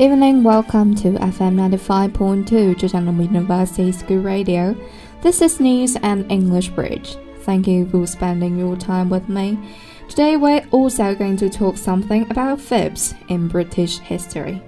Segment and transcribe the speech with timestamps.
[0.00, 4.76] Evening, welcome to FM 95.2 Zhejiang University School Radio.
[5.22, 7.16] This is News and English Bridge.
[7.40, 9.58] Thank you for spending your time with me.
[10.08, 14.62] Today we're also going to talk something about fibs in British history.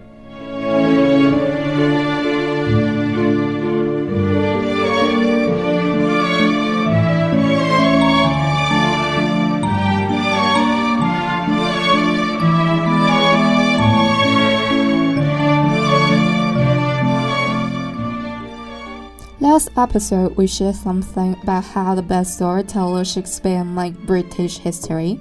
[19.61, 25.21] Last episode, we shared something about how the best storyteller Shakespeare made British history.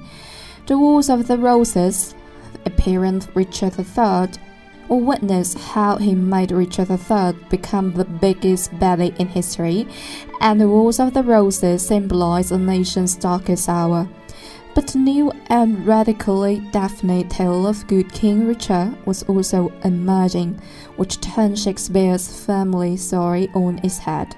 [0.66, 2.16] The Wars of the Roses,
[2.66, 4.30] appearing Richard III,
[4.88, 9.86] or witness how he made Richard III become the biggest baddie in history,
[10.40, 14.08] and the Wars of the Roses symbolize a nation's darkest hour.
[14.80, 20.61] But the new and radically definite tale of Good King Richard was also emerging,
[20.95, 24.38] which turned Shakespeare's family story on its head.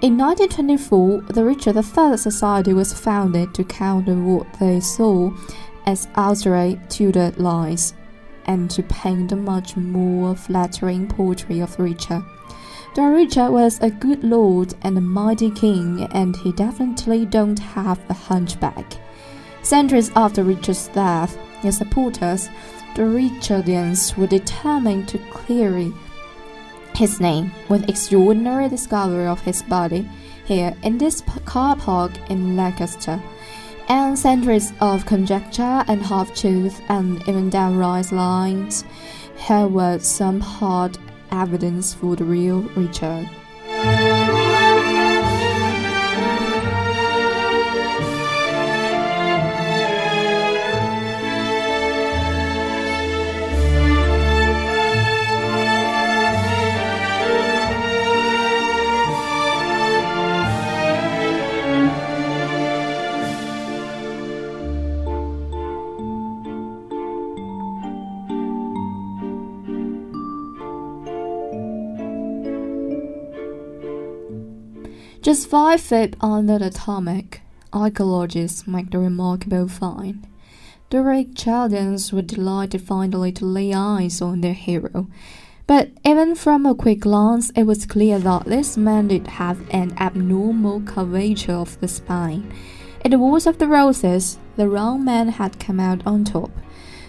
[0.00, 5.32] In 1924, the Richard III Society was founded to counter what they saw
[5.86, 7.94] as outright Tudor lies,
[8.46, 12.22] and to paint a much more flattering portrait of Richard.
[12.94, 17.98] Though Richard was a good lord and a mighty king, and he definitely don't have
[18.08, 19.00] a hunchback.
[19.64, 22.50] Centuries after Richard's death, his supporters,
[22.94, 25.90] the Richardians, were determined to clear
[26.94, 30.06] his name with extraordinary discovery of his body
[30.44, 33.20] here in this car park in Lancaster,
[33.88, 38.84] and centuries of conjecture and half-truth and even downright lies,
[39.38, 40.98] here was some hard
[41.32, 43.30] evidence for the real Richard.
[75.24, 77.40] Just five feet under the atomic,
[77.72, 80.28] archaeologists make the remarkable find.
[80.90, 85.08] The Richardians were delighted finally to lay eyes on their hero.
[85.66, 89.96] But even from a quick glance, it was clear that this man did have an
[89.96, 92.52] abnormal curvature of the spine.
[93.02, 96.50] In the Wars of the Roses, the wrong man had come out on top.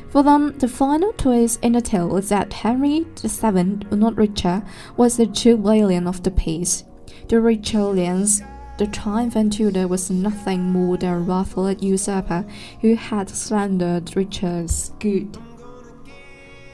[0.08, 4.64] For them, the final twist in the tale is that Henry VII, not Richard,
[4.96, 6.86] was the true villain of the piece.
[7.28, 8.44] The Richardians,
[8.78, 12.46] the triumphant Tudor was nothing more than a ruffled usurper
[12.82, 15.36] who had slandered Richard's good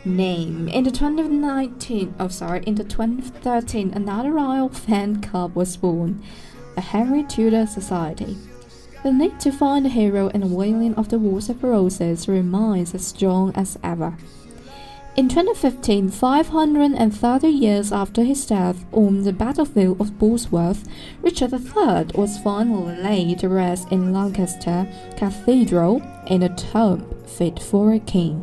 [0.03, 0.67] name.
[0.67, 6.21] In the 2019, oh sorry, in the 2013, another royal fan club was born,
[6.75, 8.35] the Henry Tudor Society.
[9.03, 12.93] The need to find a hero in the villain of the Wars of Roses remains
[12.93, 14.17] as strong as ever.
[15.17, 20.87] In 2015, 530 years after his death on the battlefield of Bosworth,
[21.21, 27.91] Richard III was finally laid to rest in Lancaster Cathedral in a tomb fit for
[27.91, 28.41] a king.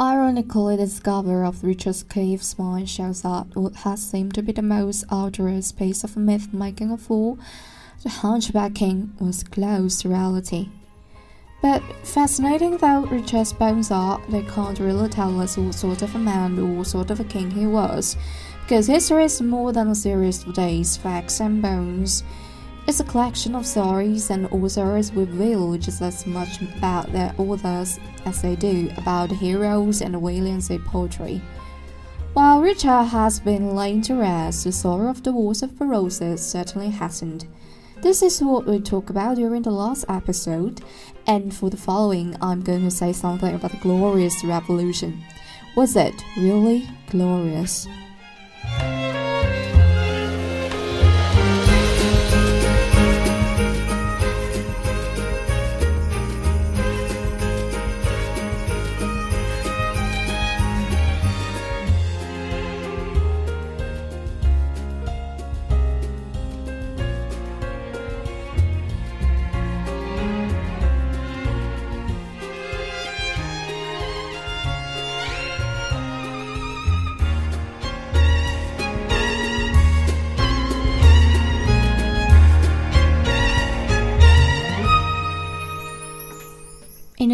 [0.00, 4.62] Ironically, the discovery of Richard's cave spine shows that what has seemed to be the
[4.62, 7.38] most arduous piece of myth making of all,
[8.02, 10.70] the Hunchback King, was close to reality.
[11.60, 16.18] But fascinating though Richard's bones are, they can't really tell us what sort of a
[16.18, 18.16] man or what sort of a king he was,
[18.62, 22.24] because history is more than a series of days, facts, and bones.
[22.88, 28.42] It's a collection of stories, and authors reveal just as much about their authors as
[28.42, 31.40] they do about the heroes and the villains they portray.
[32.32, 36.44] While Richard has been laid to rest, the story of the Wars of the Roses
[36.44, 37.46] certainly hasn't.
[38.00, 40.80] This is what we talked about during the last episode,
[41.28, 45.22] and for the following, I'm going to say something about the Glorious Revolution.
[45.76, 47.86] Was it really glorious?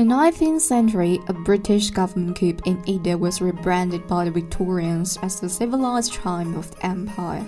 [0.07, 5.41] The 19th century, a British government coup in India was rebranded by the Victorians as
[5.41, 7.45] the civilized triumph of the empire.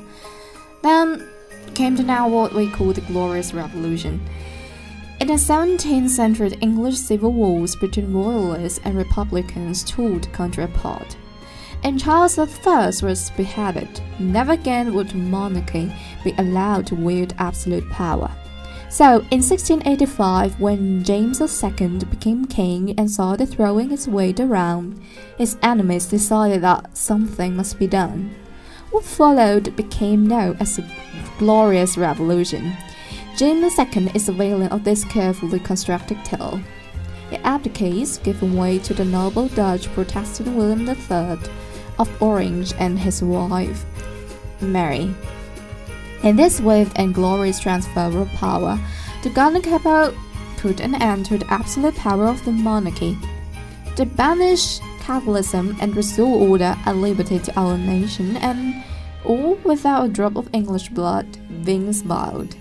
[0.82, 1.28] Then
[1.74, 4.20] came to now what we call the Glorious Revolution.
[5.20, 10.64] In the 17th century, the English civil wars between royalists and republicans tore the country
[10.64, 11.16] apart.
[11.84, 12.46] And Charles I
[13.02, 14.00] was beheaded.
[14.18, 15.92] Never again would monarchy
[16.24, 18.30] be allowed to wield absolute power.
[18.90, 25.00] So, in 1685, when James II became king and started throwing his weight around,
[25.38, 28.34] his enemies decided that something must be done.
[28.90, 30.84] What followed became known as the
[31.38, 32.76] Glorious Revolution.
[33.36, 36.60] James II is the villain of this carefully constructed tale.
[37.30, 41.38] He abdicates, giving way to the noble Dutch Protestant William III
[42.00, 43.84] of Orange and his wife,
[44.60, 45.14] Mary.
[46.22, 48.78] In this swift and glorious transfer of power,
[49.22, 50.14] the Ghana Capital
[50.58, 53.16] put an end to the absolute power of the monarchy.
[53.96, 58.84] They banished Catholicism and restored order and liberty to our nation, and
[59.24, 61.26] all without a drop of English blood
[61.64, 62.54] being spilled.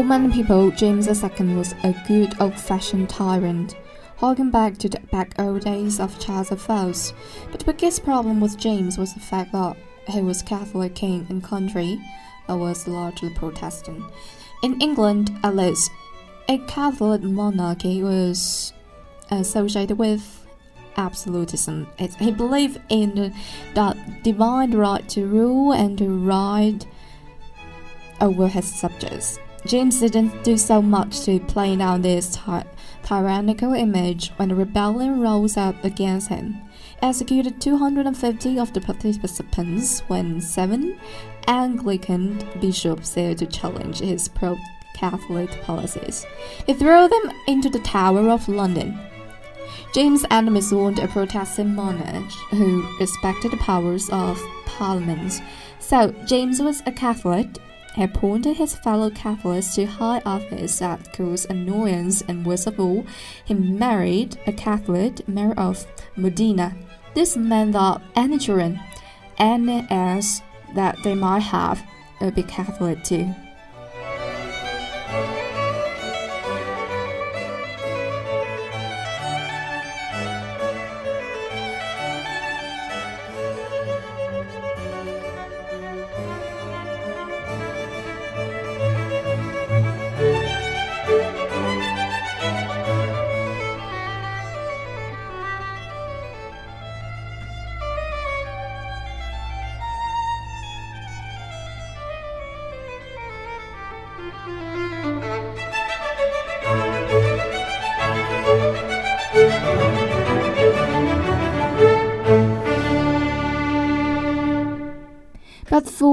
[0.00, 3.76] For many people, James II was a good old-fashioned tyrant,
[4.16, 6.56] harking back to the back old days of Charles I.
[7.50, 9.76] But the biggest problem with James was the fact that
[10.08, 12.00] he was Catholic king in country
[12.48, 14.02] that was largely Protestant.
[14.62, 15.90] In England, at least,
[16.48, 18.72] a Catholic monarchy was
[19.30, 20.46] associated with
[20.96, 21.86] absolutism.
[21.98, 23.34] It, he believed in
[23.74, 26.86] the, divine right to rule and to ride
[28.22, 29.38] over his subjects.
[29.66, 32.64] James didn't do so much to play down this ty
[33.02, 36.56] tyrannical image when the rebellion rose up against him.
[37.02, 40.98] Executed 250 of the participants when seven
[41.46, 44.56] Anglican bishops dared to challenge his pro
[44.94, 46.26] Catholic policies.
[46.66, 48.98] He threw them into the Tower of London.
[49.94, 55.42] James' enemies wanted a Protestant monarch who respected the powers of Parliament.
[55.78, 57.48] So, James was a Catholic
[57.96, 63.04] appointed his fellow Catholics to high office that caused annoyance, and worst of all,
[63.44, 66.74] he married a Catholic, Mary of Modena.
[67.14, 68.80] This meant that any children,
[69.38, 70.42] any heirs
[70.74, 71.82] that they might have,
[72.20, 73.34] would be Catholic too.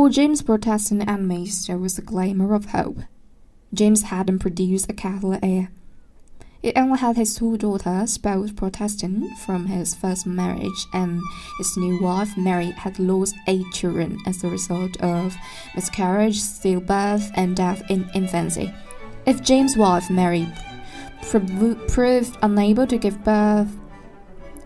[0.08, 3.00] For James' Protestant enemies, there was a glimmer of hope.
[3.74, 5.70] James hadn't produced a Catholic heir.
[6.62, 11.22] He only had his two daughters, both Protestant, from his first marriage, and
[11.58, 15.36] his new wife, Mary, had lost eight children as a result of
[15.76, 18.74] miscarriage, stillbirth, and death in infancy.
[19.26, 20.48] If James' wife, Mary,
[21.22, 23.78] proved unable to give birth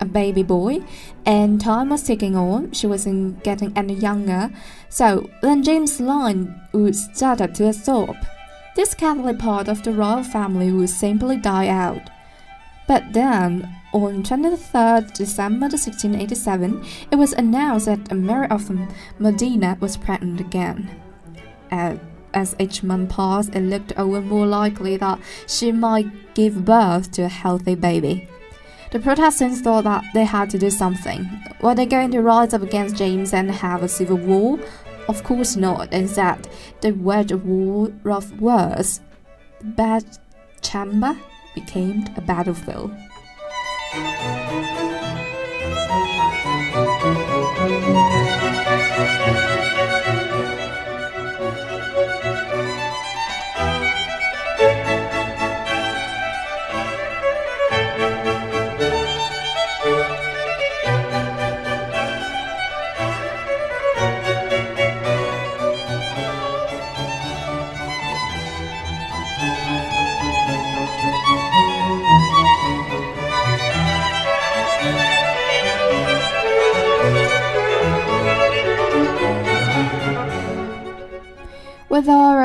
[0.01, 0.79] a baby boy,
[1.25, 2.71] and time was ticking on.
[2.71, 4.51] She wasn't getting any younger,
[4.89, 8.15] so then James' line would stutter to a stop.
[8.75, 12.09] This Catholic part of the royal family would simply die out.
[12.87, 18.69] But then, on 23rd December 1687, it was announced that Mary of
[19.19, 20.89] Modena was pregnant again.
[21.71, 21.95] Uh,
[22.33, 27.23] as each month passed, it looked over more likely that she might give birth to
[27.23, 28.27] a healthy baby.
[28.91, 31.25] The Protestants thought that they had to do something.
[31.61, 34.59] Were they going to rise up against James and have a civil war?
[35.07, 35.93] Of course not.
[35.93, 36.49] Instead,
[36.81, 38.99] they waged a war of words.
[39.59, 40.03] The bed
[40.61, 41.17] chamber
[41.55, 42.91] became a battlefield.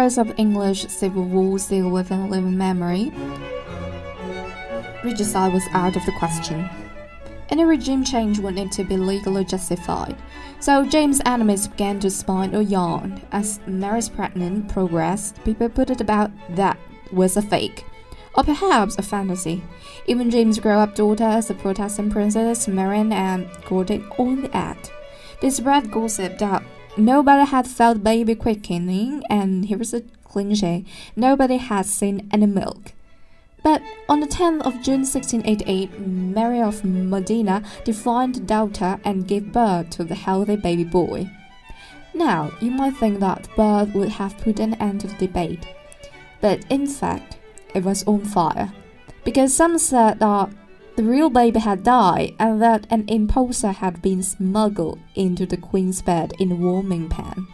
[0.07, 3.11] Horrors of English civil war still within living memory,
[5.03, 6.71] regicide was out of the question.
[7.49, 10.15] Any regime change would need to be legally justified.
[10.61, 13.21] So James' enemies began to spin a yarn.
[13.33, 16.79] As Mary's pregnant progressed, people put it about that
[17.11, 17.85] was a fake,
[18.37, 19.65] or perhaps a fantasy.
[20.07, 24.93] Even James' grown-up daughter the Protestant princess, Marianne and Gordon on the act.
[25.41, 26.63] They spread gossip that
[26.99, 30.85] Nobody had felt baby quickening, and here's a cliche
[31.15, 32.93] nobody had seen any milk.
[33.63, 39.53] But on the 10th of June 1688, Mary of Modena defined the daughter and gave
[39.53, 41.31] birth to the healthy baby boy.
[42.15, 45.67] Now, you might think that birth would have put an end to the debate,
[46.41, 47.37] but in fact,
[47.75, 48.73] it was on fire,
[49.23, 50.49] because some said that
[50.97, 56.01] the real baby had died and that an impostor had been smuggled into the queen's
[56.01, 57.47] bed in a warming pan.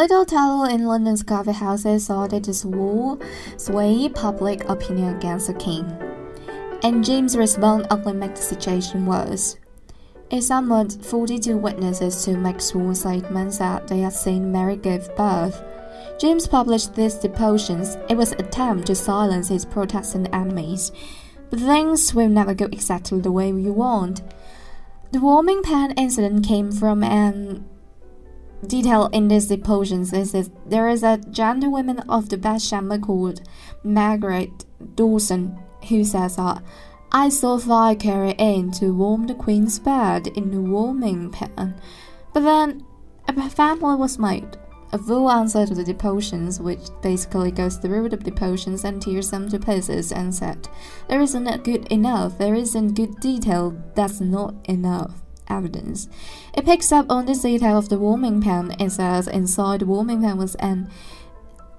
[0.00, 3.18] Little title in London's coffee houses started to sway,
[3.58, 5.84] sway public opinion against the king.
[6.82, 9.58] And James' response only made the situation worse.
[10.30, 15.62] It summoned 42 witnesses to make sworn statements that they had seen Mary give birth.
[16.18, 17.98] James published these depositions.
[18.08, 20.92] It was an attempt to silence his Protestant enemies.
[21.50, 24.22] But things will never go exactly the way you want.
[25.12, 27.68] The warming pan incident came from an
[28.66, 33.42] detail in these depositions is that there is a gentlewoman of the bedchamber called
[33.82, 34.64] Margaret
[34.94, 36.62] Dawson who says that
[37.12, 41.74] I saw fire carried in to warm the queen's bed in the warming pan,
[42.32, 42.84] but then
[43.26, 44.56] a family was made.
[44.92, 49.48] A full answer to the depositions, which basically goes through the depositions and tears them
[49.48, 50.68] to pieces, and said,
[51.08, 55.12] There isn't good enough, there isn't good detail, that's not enough
[55.50, 56.08] evidence.
[56.54, 60.22] It picks up on this detail of the warming pan and says inside the warming
[60.22, 60.88] pan was an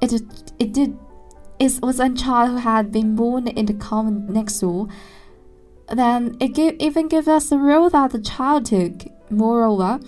[0.01, 0.13] it
[0.60, 0.98] it did
[1.60, 4.88] it was a child who had been born in the convent next door.
[5.90, 8.94] Then it give, even gives us the role that the child took.
[9.30, 10.00] Moreover,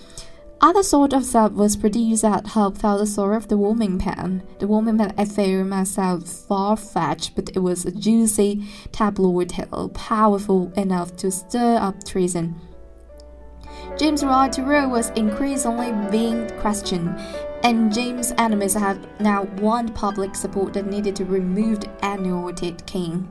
[0.60, 4.42] other sort of stuff was produced that helped tell the story of the warming pan.
[4.58, 9.90] The warming pan I found myself far fetched, but it was a juicy tabloid tale,
[9.90, 12.58] powerful enough to stir up treason.
[13.96, 17.16] James' right to rule was increasingly being questioned,
[17.62, 23.28] and James' enemies had now won public support that needed to remove the anointed king.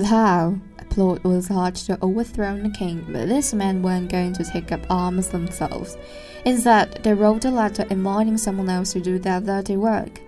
[0.00, 0.58] But how?
[0.78, 4.72] A plot was hatched to overthrow the king, but these men weren't going to take
[4.72, 5.98] up arms themselves.
[6.46, 10.22] Instead, they wrote a letter inviting someone else to do their dirty work.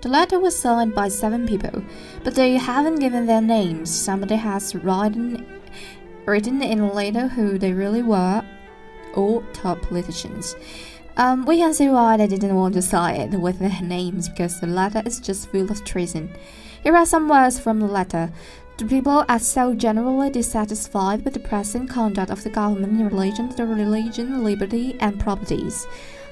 [0.00, 1.84] The letter was signed by seven people,
[2.24, 3.90] but they haven't given their names.
[3.90, 5.46] Somebody has written,
[6.24, 8.42] written in letter who they really were,
[9.14, 10.56] all top politicians.
[11.18, 14.60] Um, we can see why they didn't want to sign it with their names because
[14.60, 16.34] the letter is just full of treason.
[16.82, 18.32] Here are some words from the letter.
[18.80, 23.50] The people are so generally dissatisfied with the present conduct of the government in relation
[23.50, 25.86] to religion, liberty, and properties.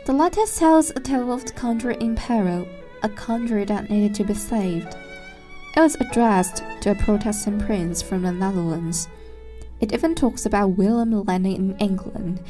[0.06, 2.66] The letter tells a tale of the country in peril,
[3.02, 4.96] a country that needed to be saved.
[5.76, 9.08] It was addressed to a Protestant prince from the Netherlands.
[9.80, 12.40] It even talks about William landing in England,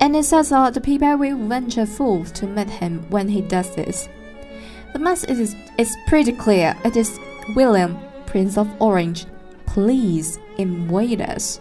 [0.00, 3.76] and it says that the people will venture forth to meet him when he does
[3.76, 4.08] this.
[4.94, 6.74] The message is, is pretty clear.
[6.86, 7.20] It is
[7.54, 9.26] William, Prince of Orange,
[9.72, 11.58] please invade us.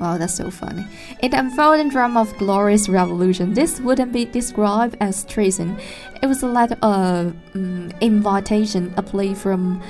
[0.00, 0.84] Wow, that's so funny.
[1.22, 5.78] In the unfolding drama of glorious revolution, this wouldn't be described as treason.
[6.22, 9.80] It was a letter of um, invitation, a plea from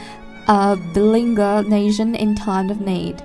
[0.49, 3.23] a beleaguered nation in time of need.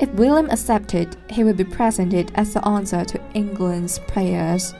[0.00, 4.72] If William accepted, he would be presented as the answer to England's prayers.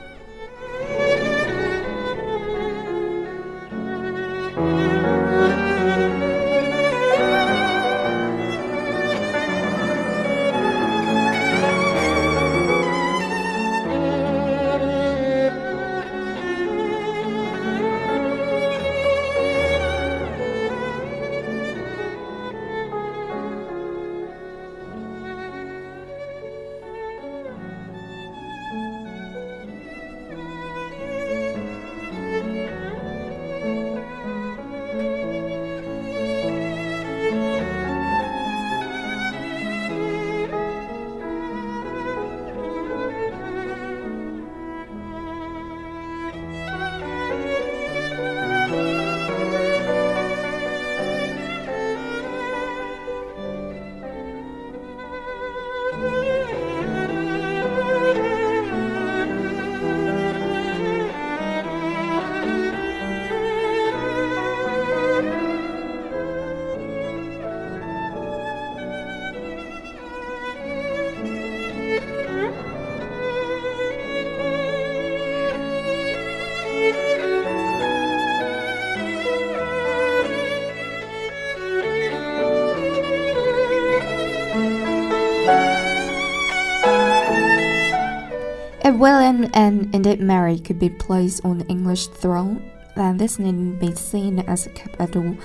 [88.99, 93.95] William and indeed Mary could be placed on the English throne, then this needn't be
[93.95, 95.37] seen as a cap at all,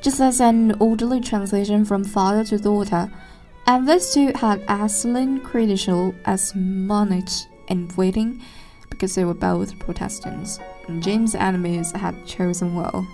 [0.00, 3.12] just as an orderly transition from father to daughter.
[3.66, 8.40] And these two had excellent credentials as monarchs in waiting
[8.88, 10.58] because they were both Protestants.
[10.88, 13.06] And James's enemies had chosen well.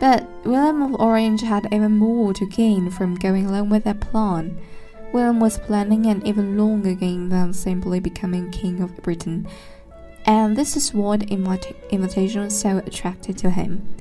[0.00, 4.60] But William of Orange had even more to gain from going along with their plan.
[5.14, 9.46] William was planning an even longer game than simply becoming King of Britain,
[10.26, 13.94] and this is what invita invitation so attracted to him.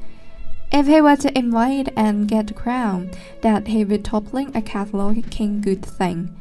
[0.71, 5.29] If he were to invade and get the crown, that he would toppling a Catholic
[5.29, 6.35] king good thing.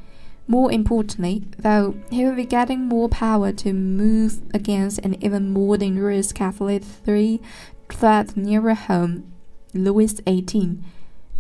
[0.49, 5.77] More importantly, though, he would be getting more power to move against an even more
[5.77, 7.43] dangerous Catholic three
[7.91, 9.31] threat nearer home,
[9.75, 10.79] Louis XVIII,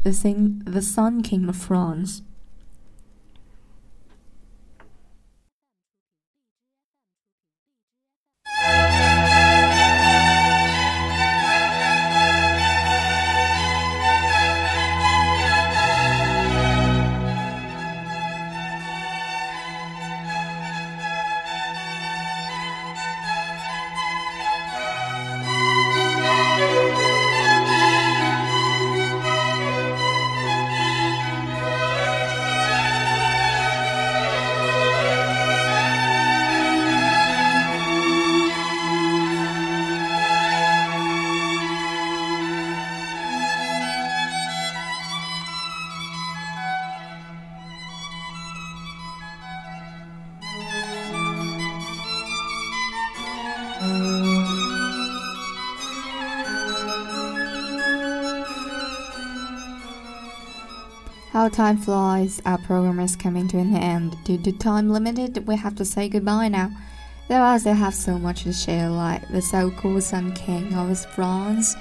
[0.04, 2.20] the, the Sun King of France.
[61.42, 64.16] How time flies, our program is coming to an end.
[64.22, 66.70] Due to time limited, we have to say goodbye now.
[67.26, 71.74] Though I still have so much to share, like the so-called Sun King of France.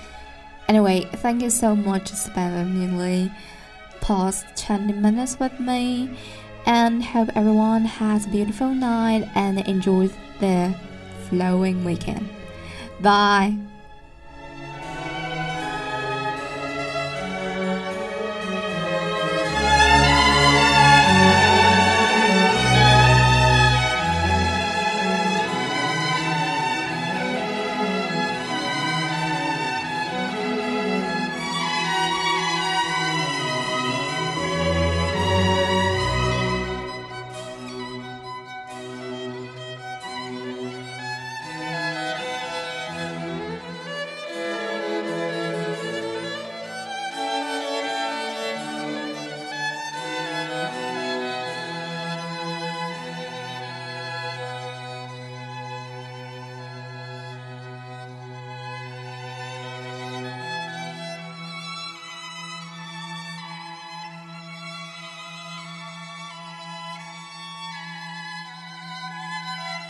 [0.67, 3.32] Anyway, thank you so much, Span Lee.
[4.02, 6.10] past 20 minutes with me
[6.65, 10.74] and hope everyone has a beautiful night and enjoys their
[11.30, 12.28] flowing weekend.
[13.00, 13.56] Bye.